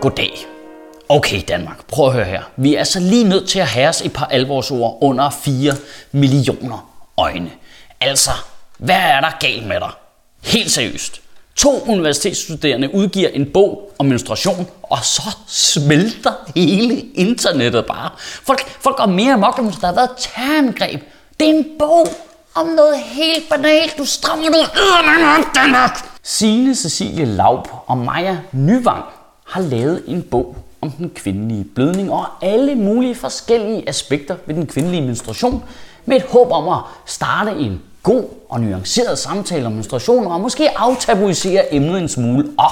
[0.00, 0.46] Goddag.
[1.08, 2.42] Okay Danmark, prøv at høre her.
[2.56, 5.72] Vi er så lige nødt til at have os et par alvorsord under 4
[6.12, 7.50] millioner øjne.
[8.00, 8.30] Altså,
[8.78, 9.90] hvad er der galt med dig?
[10.42, 11.20] Helt seriøst.
[11.56, 18.10] To universitetsstuderende udgiver en bog om menstruation, og så smelter hele internettet bare.
[18.18, 21.02] Folk, folk går mere amok, end der har været terrorangreb.
[21.40, 22.08] Det er en bog
[22.54, 23.98] om noget helt banalt.
[23.98, 26.18] Du strammer du op, Danmark.
[26.22, 29.04] Signe Cecilie Laub og Maja Nyvang
[29.50, 34.66] har lavet en bog om den kvindelige blødning og alle mulige forskellige aspekter ved den
[34.66, 35.64] kvindelige menstruation
[36.06, 40.78] med et håb om at starte en god og nuanceret samtale om menstruation og måske
[40.78, 42.44] aftabuisere emnet en smule.
[42.58, 42.70] Og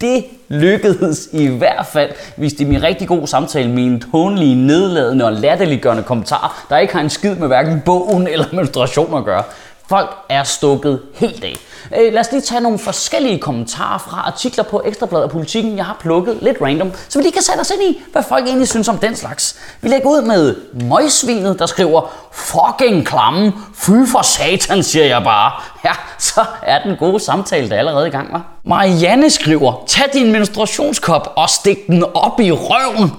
[0.00, 4.56] det lykkedes i hvert fald, hvis det er min rigtig god samtale med en tånlig,
[4.56, 9.24] nedladende og latterliggørende kommentar, der ikke har en skid med hverken bogen eller menstruation at
[9.24, 9.42] gøre.
[9.88, 11.56] Folk er stukket helt af.
[11.96, 15.84] Øh, lad os lige tage nogle forskellige kommentarer fra artikler på Ekstrabladet og Politikken, jeg
[15.84, 18.68] har plukket lidt random, så vi lige kan sætte os ind i, hvad folk egentlig
[18.68, 19.56] synes om den slags.
[19.80, 25.52] Vi lægger ud med Møgsvinet, der skriver, fucking klamme, fy for satan, siger jeg bare.
[25.84, 28.44] Ja, så er den gode samtale der allerede i gang, var.
[28.64, 33.12] Marianne skriver, tag din menstruationskop og stik den op i røven.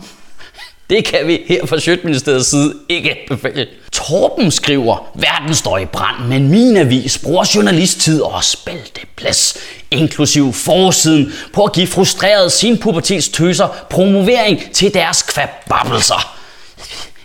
[0.89, 3.67] Det kan vi her fra Sjøtministeriets side ikke befale.
[3.91, 9.57] Torben skriver, verden står i brand, men min avis bruger journalisttid og spalteplads,
[9.91, 16.35] inklusiv forsiden, på at give frustrerede sin pubertetstøser promovering til deres kvababelser.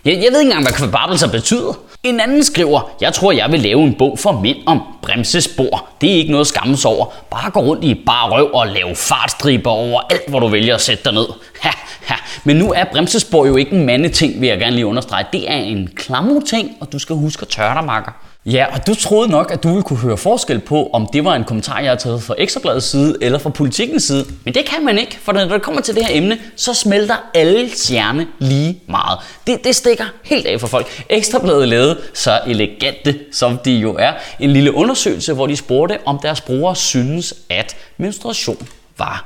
[0.05, 1.94] Jeg, jeg ved ikke engang, hvad kvababelser betyder.
[2.05, 5.89] En anden skriver, jeg tror, jeg vil lave en bog for mænd om bremsespor.
[6.01, 7.07] Det er ikke noget skammes over.
[7.31, 10.81] Bare gå rundt i bare røv og lave fartstriber over alt, hvor du vælger at
[10.81, 11.27] sætte dig ned.
[11.61, 11.71] Ha,
[12.03, 12.15] ha.
[12.45, 15.25] Men nu er bremsespor jo ikke en mandeting, vil jeg gerne lige understrege.
[15.33, 18.13] Det er en klammerting, og du skal huske at tørre dig, makker.
[18.47, 21.35] Ja, og du troede nok, at du ville kunne høre forskel på, om det var
[21.35, 24.27] en kommentar, jeg har taget fra Ekstrabladets side eller fra politikens side.
[24.45, 27.17] Men det kan man ikke, for når det kommer til det her emne, så smelter
[27.35, 29.19] alle hjerne lige meget.
[29.47, 31.05] Det, det stikker helt af for folk.
[31.09, 36.19] Ekstrabladet lavede, så elegante som de jo er, en lille undersøgelse, hvor de spurgte, om
[36.23, 39.25] deres brugere synes, at menstruation var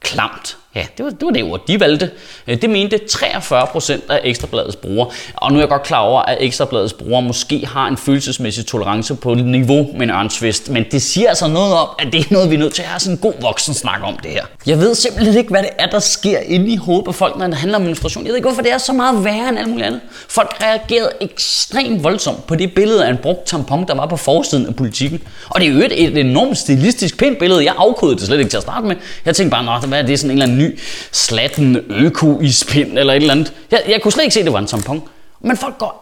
[0.00, 0.56] klamt.
[0.74, 2.10] Ja, det var, det var det ord, de valgte.
[2.46, 5.10] Øh, det mente 43 procent af Ekstrabladets brugere.
[5.34, 9.14] Og nu er jeg godt klar over, at Ekstrabladets brugere måske har en følelsesmæssig tolerance
[9.14, 10.70] på et niveau med en ørnsvist.
[10.70, 12.88] Men det siger altså noget om, at det er noget, vi er nødt til at
[12.88, 14.44] have sådan en god voksen snak om det her.
[14.66, 17.46] Jeg ved simpelthen ikke, hvad det er, der sker inde i hovedet på folk, når
[17.46, 18.24] det handler om menstruation.
[18.24, 20.00] Jeg ved ikke, hvorfor det er så meget værre end alt muligt andet.
[20.28, 24.66] Folk reagerede ekstremt voldsomt på det billede af en brugt tampon, der var på forsiden
[24.66, 25.22] af politikken.
[25.48, 27.64] Og det er jo et, et enormt stilistisk pænt billede.
[27.64, 28.96] Jeg afkodede det slet ikke til at starte med.
[29.24, 30.78] Jeg tænkte bare, hvad er det sådan en eller anden ny
[31.12, 33.52] slatten øko-ispind eller et eller andet.
[33.70, 35.02] Jeg, jeg kunne slet ikke se, at det var en tampon.
[35.40, 36.00] Men folk går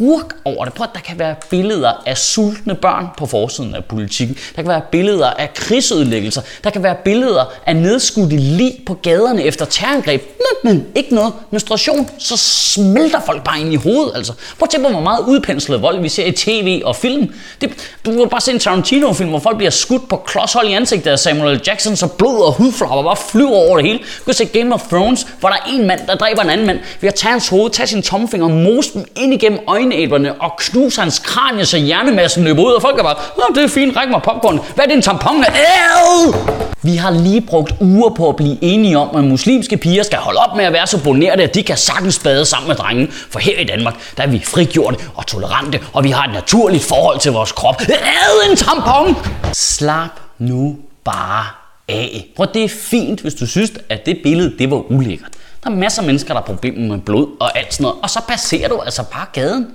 [0.00, 0.74] agurk over det.
[0.74, 4.36] Prøv at der kan være billeder af sultne børn på forsiden af politikken.
[4.56, 6.42] Der kan være billeder af krigsudlæggelser.
[6.64, 10.22] Der kan være billeder af nedskudte lig på gaderne efter terrorangreb.
[10.64, 14.12] Men, men ikke noget menstruation, så smelter folk bare ind i hovedet.
[14.14, 14.32] Altså.
[14.58, 17.34] Prøv at tænke på, hvor meget udpenslet vold vi ser i tv og film.
[17.60, 17.70] Det,
[18.06, 21.18] du kan bare se en Tarantino-film, hvor folk bliver skudt på klodshold i ansigtet af
[21.18, 21.60] Samuel L.
[21.66, 23.98] Jackson, så blod og hudflapper bare flyver over det hele.
[23.98, 26.66] Du kan se Game of Thrones, hvor der er en mand, der dræber en anden
[26.66, 28.04] mand ved at tage hans hoved, tage sin
[28.42, 32.82] og mose dem ind igennem øjenæberne og knuser hans kranie, så hjernemassen løber ud, og
[32.82, 34.60] folk er bare, Nå, det er fint, ræk mig popcorn.
[34.74, 35.44] Hvad er det en tampon?
[35.44, 36.34] Æv!
[36.82, 40.38] Vi har lige brugt uger på at blive enige om, at muslimske piger skal holde
[40.38, 43.08] op med at være så bonerte, at de kan sagtens bade sammen med drenge.
[43.30, 46.84] For her i Danmark, der er vi frigjorte og tolerante, og vi har et naturligt
[46.84, 47.82] forhold til vores krop.
[47.88, 49.16] Æv, en tampon!
[49.52, 51.44] Slap nu bare
[51.88, 52.26] af.
[52.36, 55.30] Prøv, det er fint, hvis du synes, at det billede, det var ulækkert.
[55.64, 58.10] Der er masser af mennesker, der har problemer med blod og alt sådan noget, og
[58.10, 59.66] så passerer du altså bare gaden.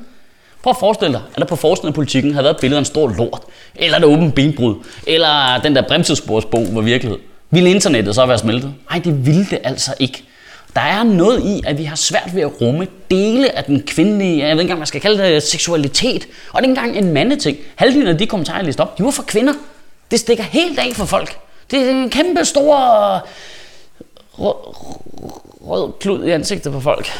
[0.65, 2.85] Prøv at forestille dig, at der på forsiden af politikken havde været billeder af en
[2.85, 3.41] stor lort,
[3.75, 4.75] eller et åbent benbrud,
[5.07, 7.19] eller den der bremsesporsbog var virkelighed.
[7.49, 8.73] Ville internettet så være smeltet?
[8.89, 10.23] Nej, det ville det altså ikke.
[10.75, 14.37] Der er noget i, at vi har svært ved at rumme dele af den kvindelige,
[14.37, 16.27] jeg ved ikke engang, hvad man skal kalde det, seksualitet.
[16.53, 17.57] Og det er ikke engang en mandeting.
[17.75, 19.53] Halvdelen af de kommentarer, jeg læste op, de var for kvinder.
[20.11, 21.37] Det stikker helt af for folk.
[21.71, 22.75] Det er en kæmpe stor
[24.33, 24.55] rød,
[25.67, 27.11] rød klud i ansigtet på folk.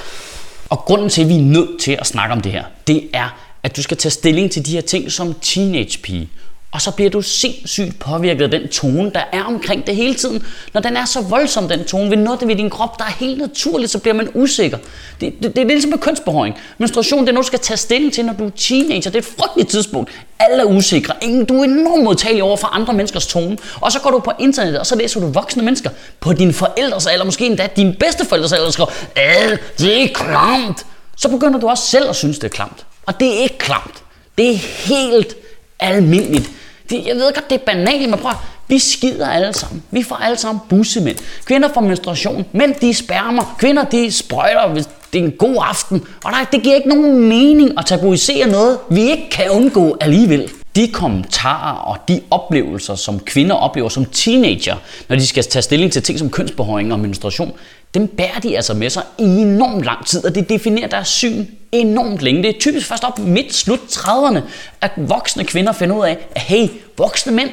[0.69, 3.29] Og grunden til, at vi er nødt til at snakke om det her, det er,
[3.63, 6.29] at du skal tage stilling til de her ting som teenagepige.
[6.75, 10.45] Og så bliver du sindssygt påvirket af den tone, der er omkring det hele tiden.
[10.73, 13.37] Når den er så voldsom, den tone, ved noget ved din krop, der er helt
[13.37, 14.77] naturligt, så bliver man usikker.
[15.21, 16.55] Det, det, det er ligesom med kønsbehøring.
[16.77, 19.11] Menstruation, det er noget, du skal tage stilling til, når du er teenager.
[19.11, 20.11] Det er et frygteligt tidspunkt.
[20.39, 21.13] Alle er usikre.
[21.21, 23.57] Ingen, du er enormt modtagelig over for andre menneskers tone.
[23.81, 25.89] Og så går du på internettet, og så læser du voksne mennesker
[26.19, 30.85] på dine forældres alder, måske endda dine bedsteforældres alder, og skriver, øh, det er klamt.
[31.17, 32.85] Så begynder du også selv at synes, det er klamt.
[33.05, 34.03] Og det er ikke klamt.
[34.37, 35.35] Det er helt
[35.79, 36.51] almindeligt.
[36.89, 38.31] Det, jeg ved godt, det er banalt, men prøv
[38.67, 39.83] Vi skider alle sammen.
[39.91, 41.17] Vi får alle sammen bussemænd.
[41.45, 42.45] Kvinder får menstruation.
[42.51, 43.55] Mænd de spermer.
[43.59, 46.03] Kvinder de sprøjter, hvis det er en god aften.
[46.23, 50.51] Og nej, det giver ikke nogen mening at tabuisere noget, vi ikke kan undgå alligevel.
[50.75, 54.75] De kommentarer og de oplevelser, som kvinder oplever som teenager,
[55.09, 57.53] når de skal tage stilling til ting som kønsbehøring og menstruation,
[57.93, 61.45] dem bærer de altså med sig i enormt lang tid, og det definerer deres syn
[61.71, 62.43] enormt længe.
[62.43, 64.39] Det er typisk først op midt slut 30'erne,
[64.81, 66.67] at voksne kvinder finder ud af, at hey,
[66.97, 67.49] voksne mænd,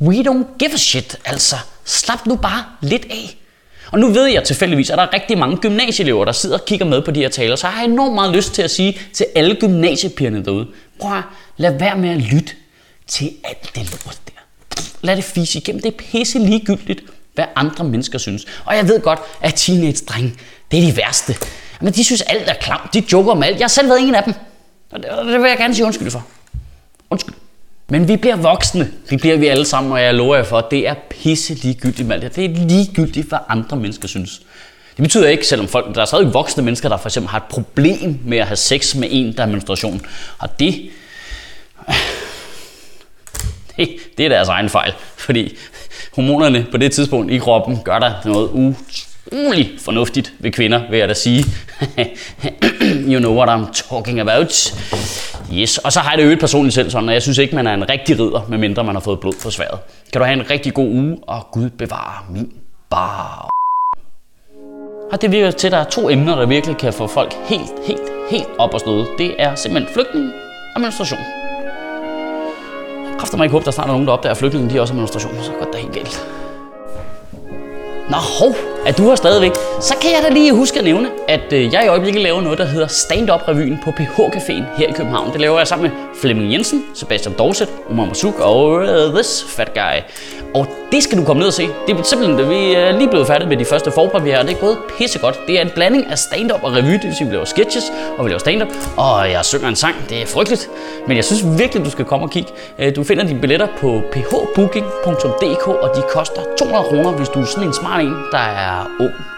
[0.00, 3.36] we don't give a shit, altså slap nu bare lidt af.
[3.92, 6.86] Og nu ved jeg tilfældigvis, at der er rigtig mange gymnasieelever, der sidder og kigger
[6.86, 9.26] med på de her taler, så jeg har enormt meget lyst til at sige til
[9.34, 10.66] alle gymnasiepigerne derude,
[11.00, 11.22] prøv at
[11.56, 12.52] lad være med at lytte
[13.06, 14.32] til alt det lort der.
[15.00, 17.02] Lad det fise igennem, det er pisse ligegyldigt,
[17.34, 18.46] hvad andre mennesker synes.
[18.64, 20.34] Og jeg ved godt, at teenage-drenge,
[20.70, 21.36] det er de værste.
[21.80, 23.58] Men de synes alt er klamt, de joker om alt.
[23.58, 24.34] Jeg har selv været en af dem.
[24.90, 26.26] Og det, det vil jeg gerne sige undskyld for.
[27.10, 27.34] Undskyld.
[27.88, 28.92] Men vi bliver voksne.
[29.10, 32.08] Det bliver vi alle sammen, og jeg lover jer for, at det er pisse ligegyldigt
[32.08, 32.36] med alt det.
[32.36, 34.40] Det er ligegyldigt, hvad andre mennesker synes.
[34.96, 37.44] Det betyder ikke, selvom folk, der er stadig voksne mennesker, der for eksempel har et
[37.50, 40.06] problem med at have sex med en, der er menstruation.
[40.38, 40.90] Og det,
[43.84, 43.88] det,
[44.18, 45.56] det er deres egen fejl, fordi
[46.14, 51.08] hormonerne på det tidspunkt i kroppen gør der noget utrolig fornuftigt ved kvinder, vil jeg
[51.08, 51.44] da sige.
[53.12, 54.74] you know what I'm talking about.
[55.52, 57.66] Yes, og så har jeg det øget personligt selv sådan, og jeg synes ikke, man
[57.66, 59.78] er en rigtig ridder, medmindre man har fået blod på sværet.
[60.12, 62.52] Kan du have en rigtig god uge, og Gud bevare min
[62.90, 63.48] bar.
[65.12, 67.72] Og det virker til, at der er to emner, der virkelig kan få folk helt,
[67.86, 68.00] helt,
[68.30, 69.06] helt op og støde.
[69.18, 70.32] Det er simpelthen flygtning
[70.74, 71.45] og menstruation.
[73.18, 75.32] Kræfter mig ikke håbe, der snart er nogen, der opdager, flygtningen de også har menstruation.
[75.42, 76.26] Så går det helt galt.
[78.10, 78.54] Nå, hov,
[78.86, 81.84] at du har stadigvæk, så kan jeg da lige huske at nævne, at øh, jeg
[81.84, 85.32] i øjeblikket laver noget, der hedder Stand-Up-revyen på PH Caféen her i København.
[85.32, 89.74] Det laver jeg sammen med Flemming Jensen, Sebastian Dorset, Omar Masuk og uh, This Fat
[89.74, 90.02] Guy.
[90.54, 91.68] Og det skal du komme ned og se.
[91.86, 94.56] Det er simpelthen, vi øh, er lige blevet færdige med de første forpremiere, og det
[94.56, 95.40] er gået pissegodt.
[95.46, 97.84] Det er en blanding af stand-up og revy, det vil sige, vi laver sketches,
[98.18, 99.96] og vi laver stand-up, og jeg synger en sang.
[100.08, 100.70] Det er frygteligt,
[101.06, 102.50] men jeg synes virkelig, du skal komme og kigge.
[102.78, 107.44] Øh, du finder dine billetter på phbooking.dk, og de koster 200 kroner, hvis du er
[107.44, 109.35] sådan en smart en, der er ung